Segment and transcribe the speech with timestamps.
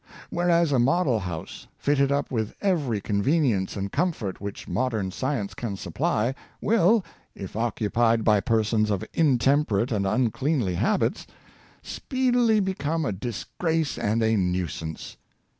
[0.31, 5.75] Whereas a model house, fitted up with every convenience and comfort which modern science can
[5.77, 11.27] supply, will, if occupied by persons of intemperate and uncleanly habits,
[11.83, 15.17] speedily become a disgrace and a nuisance.